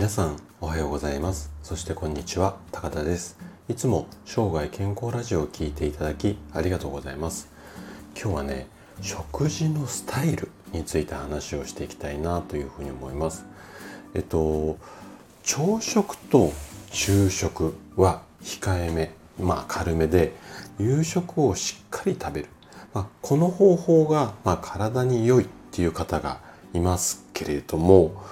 [0.00, 1.52] 皆さんおはようございます。
[1.62, 3.38] そしてこんにちは高田です。
[3.68, 7.50] いつも生涯健康ラジオを聞いていただきありがとうございます。
[8.18, 8.66] 今日はね
[9.02, 13.44] 食事のスタイルについて話をしていきたいなというふうに思います。
[14.14, 14.78] えっと
[15.42, 16.50] 朝食と
[16.90, 20.32] 昼食は控えめまあ軽めで
[20.78, 22.48] 夕食をしっかり食べる、
[22.94, 26.40] まあ、この方法が、まあ、体に良いっていう方が
[26.72, 28.24] いますけれども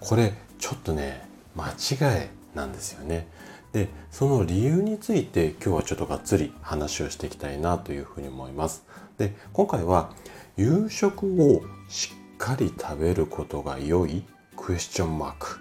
[0.00, 1.22] これちょっとね
[1.56, 3.26] 間違いなんですよね。
[3.72, 8.84] でその理由について今日はちょっとがっつり話をしていきたいなというふうに思います。
[9.18, 10.12] で今回は
[10.56, 14.24] 夕食をしっかり食べることが良い
[14.56, 15.58] クエスチョンマーク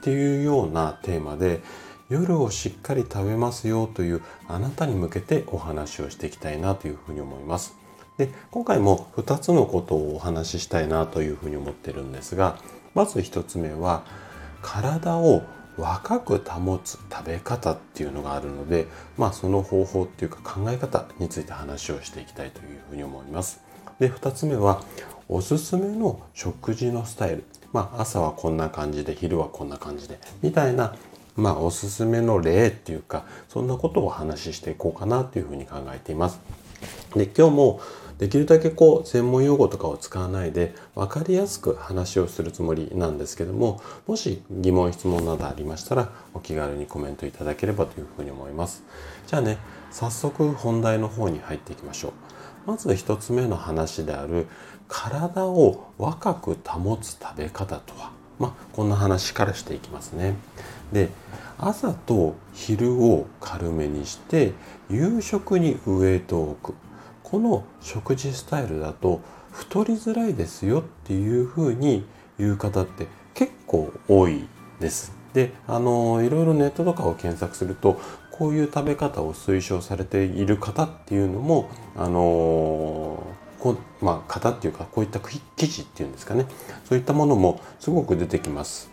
[0.00, 1.60] っていうようなテーマで
[2.08, 7.74] 夜をしっかり食べますよというあなたに向けてお話をしていきたいなというふうに思います。
[8.18, 12.58] で今回も2つのことをお話ししたいなというふうに思ってるんですが
[12.94, 14.04] まず1つ目は
[14.64, 15.42] 体を
[15.76, 18.86] 若く保つ食べ方っていうのがあるので、
[19.18, 23.60] まあその方法っていうか考え方について話をしていきたいというふうに思います。
[23.98, 24.82] で、2つ目は
[25.28, 27.44] おすすめの食事のスタイル。
[27.72, 30.94] まあ朝はこんな感じで、昼はこんな感じで、みたいな、
[31.36, 36.40] まあおすすめの例っていうか、そんなことをお話ししていこうかなというふうに考えています。
[37.14, 37.80] で、今日も
[38.18, 48.84] できるだけこう専門用語とかを使わないで分かりやすく話をするつもりなんですけどももし疑問質問などありましたらお気軽にコメントいただければというふうに思います。
[49.26, 49.58] じゃあね
[49.90, 52.12] 早速本題の方に入っていきましょう。
[52.66, 54.46] まず1つ目の話である
[54.88, 58.10] 体を若く保つ食べ方とは。
[58.38, 60.34] まあこんな話からしていきますね。
[60.92, 61.10] で
[61.58, 64.52] 朝と昼を軽めにして
[64.90, 66.83] 夕食にウエイトを置く。
[67.34, 72.06] この食事スタイルだと太りづらいですよっていうふうに
[72.38, 74.46] 言う方って結構多い
[74.78, 75.12] です。
[75.32, 78.00] であのいろいろネットとかを検索すると
[78.30, 83.20] こういう食べ方を推奨されている方っていうのもあの
[83.58, 86.46] こまあ型っていうかこういった記事っていうんですかね
[86.84, 88.88] そういったものもすごく出てきます。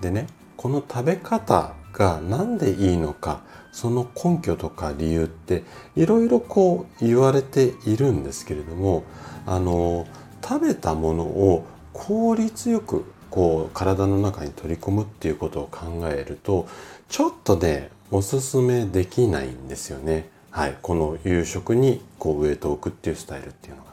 [0.00, 9.04] でねこの食べ方が何でいいのかその根拠とか理由っていろいろこう言われているんですけれども
[9.44, 10.06] あの
[10.42, 16.66] 食べたものを効率よくこう体の中に取り込むっていうことを考えると
[17.10, 20.30] ちょっとねおすすめできないんですよね。
[20.50, 23.90] はい、この夕食にこうウエイトを置くっていうスタイルっていうのが。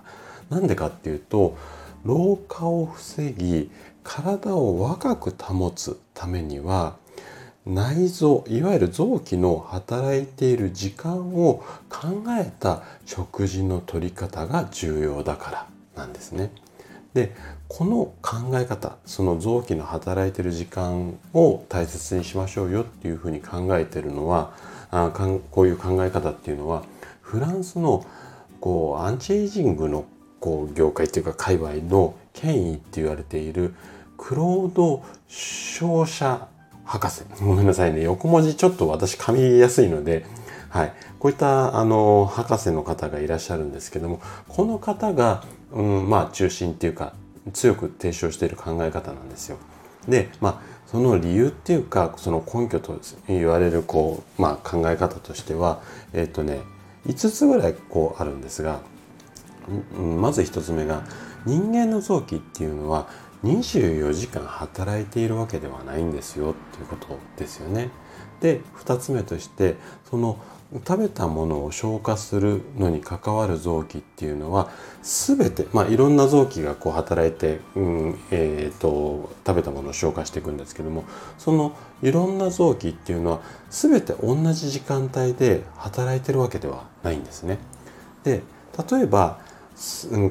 [0.49, 1.55] なんでかっていうと
[2.03, 3.69] 老化を防ぎ
[4.03, 6.95] 体を若く保つためには
[7.67, 16.51] 内臓いわゆる臓器の働いている時間を考えた食事の取り方が重要だからなんですね。
[17.13, 17.35] で
[17.67, 24.53] この考え方その臓器の働いている時間を大切にしましょうよっていうふうに考えてるのは
[24.91, 26.83] あかんこういう考え方っていうのは
[27.21, 28.05] フランスの
[28.61, 30.05] こうアンチエイジングの
[30.39, 33.73] こう業界っていうか界隈の権威って言われている
[34.17, 36.45] クロード・ショーシャ
[36.87, 37.23] 博士。
[37.41, 38.01] ごめんなさいね。
[38.03, 40.25] 横文字ちょっと私噛みやすいので、
[40.69, 40.93] はい。
[41.19, 47.13] こういったあの博士の方がいらっしゃるんですけども、この方が、うん、まあ中心っていうか、
[47.53, 49.57] 強く提唱している考え方なんですよ。
[50.07, 52.97] で、まあ、その理由っていうか、その根拠と
[53.27, 55.81] 言われる、こう、まあ考え方としては、
[56.13, 56.61] えっ、とね、
[57.05, 58.79] 5つぐらいこうあるんですが、
[59.97, 61.03] まず1つ目が、
[61.45, 63.07] 人間の臓器っていうのは
[63.43, 67.89] 24時間働いているわけではないんですよっていうことですよね。
[68.41, 69.75] で2つ目として
[70.09, 70.37] その
[70.85, 74.69] 食べたものを消化するのに関わる臓器っていうのは
[75.01, 81.05] 全て、まあ、いろんな臓器がこう働いて、うんえーと、食べたものを消化していくんですけども
[81.37, 87.59] そのいろんな臓器っていうのは全て同じ時間帯で働いてるわけではないんですね。
[88.23, 88.41] で
[88.91, 89.39] 例えば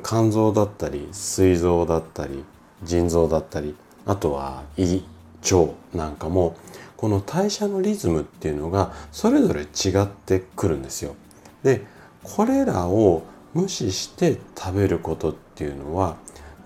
[0.05, 2.45] 肝臓だったり膵臓だったり
[2.83, 3.75] 腎臓だったり
[4.05, 5.03] あとは胃
[5.43, 6.57] 腸なんかも
[6.97, 11.15] この代謝のリズムっていうのがそれぞれ違ってくるんですよ。
[11.63, 11.85] で
[12.23, 13.23] これらを
[13.55, 16.17] 無視して食べることっていうのは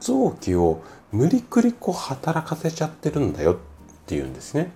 [0.00, 3.56] 臓器を無理くりこう働かせちゃってるんだよっ
[4.06, 4.72] ていうんですね。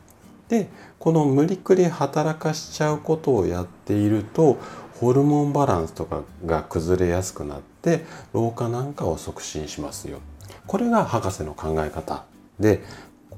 [0.49, 4.59] でこの無理くり働かしちゃうことをやっていると
[5.01, 10.21] ホルモンバランスとかが崩れやすくなって老化なんかを促進しますよ
[10.67, 12.25] これが博士の考え方
[12.59, 12.83] で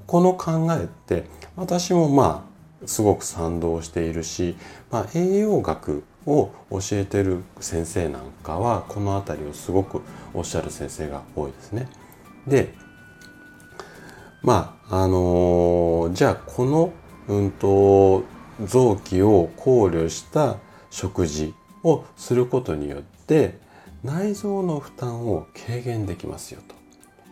[0.06, 1.24] この考えって
[1.56, 2.46] 私もま
[2.84, 4.56] あすごく賛同しているし、
[4.90, 10.02] まあ、栄養学を教えてる先生なんかはこの辺りをすごく
[10.34, 11.88] おっしゃる先生が多いですね。
[12.46, 12.74] で
[14.42, 16.92] まああのー、じゃあこの、
[17.26, 18.22] うんと、
[18.64, 20.58] 臓器を考慮した
[20.90, 21.52] 食事
[21.82, 23.58] をすることによって
[24.04, 26.75] 内臓の負担を軽減できますよと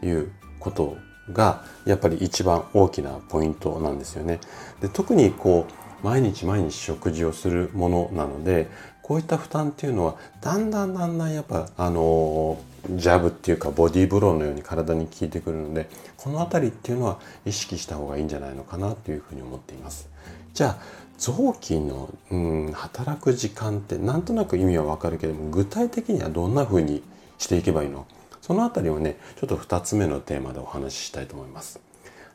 [0.05, 0.31] いう
[0.61, 0.97] こと
[1.33, 4.41] がやっぱり一番大きなポイントなんですよね。
[4.81, 8.69] で特にこう毎日毎日食事をするものなので
[9.03, 12.59] こういった負担っていうのはだんだんだんだんやっぱあの
[12.91, 20.09] ジャブっていうかボディーブローのように体に効いてくるのでこの辺りっていうのは意識した方がいいんじゃないのかなというふうに思っています。
[20.53, 20.79] じゃあ
[21.17, 27.03] 臓器の、うん、働く時間ってなんとなく意味はわかるけども具体的にはどんなふうに
[27.39, 28.07] していけばいいの？
[28.45, 31.81] そのあたりをねちょっと2つ目のテーマでお話ししたいと思います。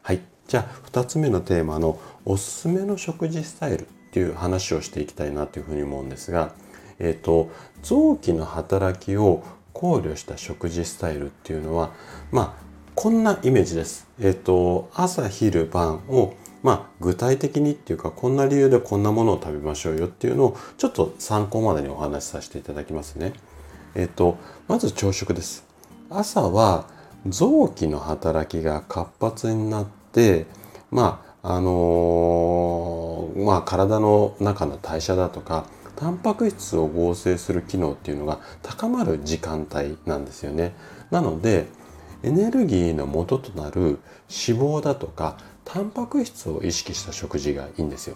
[0.02, 6.56] はいじゃあ2つ目のテーマのおすすめの食事スタイルっていう話をしていきたいなというふうに思うんですが、
[6.98, 7.52] えっ、ー、と
[7.84, 11.92] 臓器の働きを考慮した食事スタイルっていうのは
[12.32, 12.64] まあ
[12.96, 14.08] こんなイメージです。
[14.20, 16.34] えっ、ー、と朝昼晩を
[16.64, 23.34] まあ具体的にっていうかこんな理由でこんなものを食べましょうよっていうのをちょっと参考までにお話しさせていただきますね。
[23.94, 25.69] えっ、とまず朝食です。
[26.10, 26.86] 朝は
[27.28, 30.48] 臓器の働きが活発になって
[30.92, 35.66] まああのー、まあ体の中の代謝だとか
[35.96, 40.74] タンパク質を合成する機能っていうのが高まる時間帯なんですよね。
[41.12, 41.68] なので
[42.24, 48.16] エネルギーの元となる脂肪だとかタンパク質を意識した食事がいいんですよ。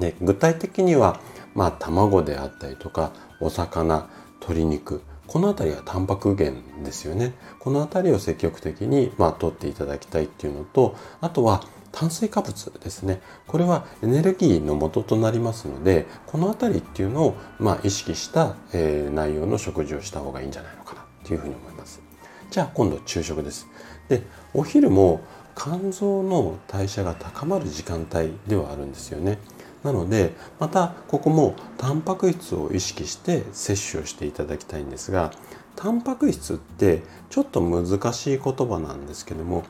[0.00, 1.20] で具体的には
[1.54, 4.08] まあ卵であったりとかお魚
[4.40, 5.02] 鶏肉
[5.32, 7.32] この辺りはタンパク源ですよね。
[7.58, 13.22] この辺りを積極的に、まあ、取っていただきたいっていうのと、あとは炭水化物ですね。
[13.46, 22.02] これはエネルギーの元となりますので、この辺りっていうのを、まあ、意識した、えー、内容の食事をした方がいいんじゃないのかなというふうに思います。
[22.50, 23.66] じゃあ今度昼食です。
[24.10, 25.22] で、お昼も
[25.56, 29.38] 肝臓の代謝が高まる時間帯ではあるんですよね。
[29.84, 35.32] なのでまたここもタンパク質を意識して摂取をしていただきたいんですが
[35.76, 39.64] タンパク質ってちょっと難しい言葉なんですけども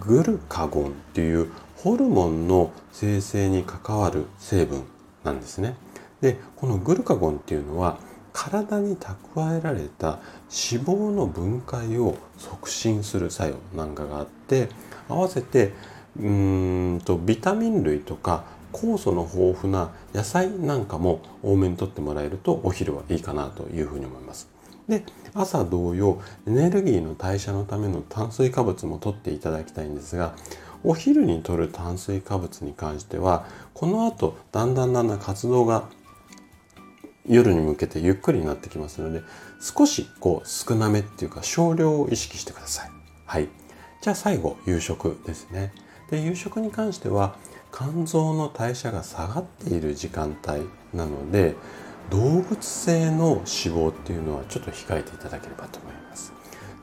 [0.00, 4.84] グルカゴンっていうホルモンの生成に関わる成分
[5.24, 5.76] なんですね。
[6.20, 7.98] でこのグルカゴンっていうのは
[8.32, 10.18] 体に蓄えられた
[10.50, 14.68] 脂肪の分解を促進する作用なんかがあって
[15.08, 15.72] 合わせて
[16.18, 24.48] うーんとビタミン類とか酵素の豊富な野菜なんかも多めにとってもらえるとお昼はいいかなというふうに思います。
[24.88, 30.34] で朝同様エネルギーの代謝のための炭水化物も取っていただきたいんですが
[30.82, 35.84] お昼に摂る炭水化物に関してはこの後だんだんだんだん活動が
[37.28, 39.22] 夜に向けてゆっくりになってきますので
[39.60, 42.90] 少しこう少なめっていうか少量を意識してください。
[43.26, 43.48] はい。
[44.00, 45.72] じゃあ最後夕食ですね。
[46.10, 47.36] で夕食に関しては
[47.72, 50.62] 肝臓の代謝が下がっている時間帯
[50.94, 51.54] なので
[52.10, 56.32] 動物性の脂肪っていうのはちょっと控えていただければと思います。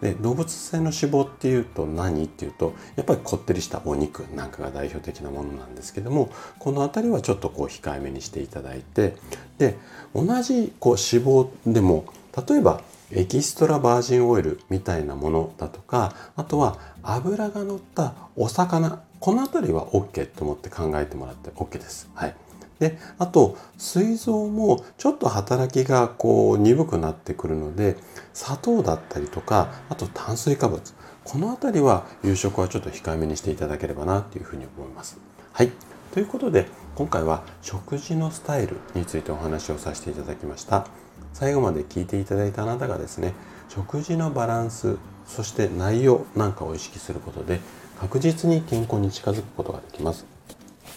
[0.01, 6.29] で動物性の脂肪っていうと何っていうとやっぱりこってりしたお肉なんかが代表的なものなんですけども
[6.59, 9.15] この辺りはちょっとこう控えめにしていただいて
[9.57, 9.75] で
[10.13, 12.05] 同じこう脂肪でも
[12.47, 12.81] 例えば
[13.11, 22.09] エキストラバージンオイルみたいなものだとかあとは油が乗ったお魚この辺りは OK と思って考えてもらって OK です。
[22.13, 22.35] はい。
[22.79, 27.97] で、あと、膵臓もちょっと働きがこう鈍くなってくるので、
[28.33, 30.93] 砂糖だったりとか、あと炭水化物。
[31.23, 35.17] この辺りは夕食はちょっと控えめにしていただければなというふうに思います。
[35.53, 35.71] はい。
[36.13, 40.87] ということで、今回は食事のスタイルについてお話をさせていただきました。
[41.33, 43.33] 最後まで聞いていただいたあなたがですね、
[43.69, 47.59] 食事のバランス、そして内容なんかを意識することで、
[47.99, 50.25] 確実に健康に近づくことができます。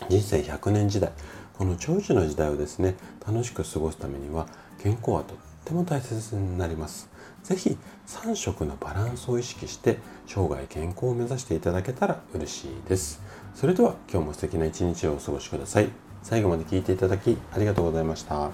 [0.09, 1.12] 人生100年時代
[1.57, 2.95] この長寿の時代をですね
[3.26, 4.47] 楽しく過ごすためには
[4.83, 7.09] 健康はとっても大切になります。
[7.42, 7.76] 是非
[8.07, 13.21] 3食のバランスを意識して生涯健康を目指していただけたら嬉しいです。
[13.54, 15.88] それでは今日も素敵な一日をお過ごしください。
[16.23, 18.50] 最後まで聞いていただきありがとうございました。